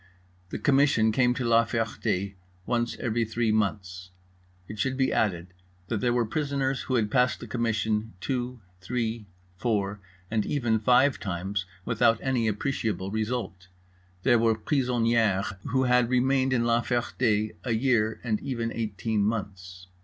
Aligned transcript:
The 0.49 0.57
Commission 0.57 1.11
came 1.11 1.35
to 1.35 1.45
La 1.45 1.63
Ferté 1.63 2.33
once 2.65 2.97
every 2.97 3.23
three 3.23 3.51
months. 3.51 4.09
It 4.67 4.79
should 4.79 4.97
be 4.97 5.13
added 5.13 5.53
that 5.89 6.01
there 6.01 6.11
were 6.11 6.25
prisoners 6.25 6.81
who 6.81 6.95
had 6.95 7.11
passed 7.11 7.39
the 7.39 7.45
Commission, 7.45 8.13
two, 8.19 8.61
three, 8.79 9.27
four, 9.57 9.99
and 10.31 10.43
even 10.43 10.79
five 10.79 11.19
times, 11.19 11.67
without 11.85 12.17
any 12.23 12.47
appreciable 12.47 13.11
result; 13.11 13.67
there 14.23 14.39
were 14.39 14.55
prisonnierès 14.55 15.55
who 15.67 15.83
had 15.83 16.09
remained 16.09 16.51
in 16.51 16.63
La 16.65 16.81
Ferté 16.81 17.53
a 17.63 17.73
year, 17.73 18.19
and 18.23 18.39
even 18.39 18.71
eighteen 18.73 19.21
months. 19.23 19.85